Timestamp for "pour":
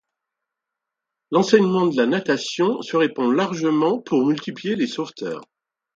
4.01-4.25